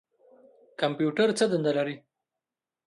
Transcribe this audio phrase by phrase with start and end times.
[0.81, 1.95] کمپیوټر څه دنده لري؟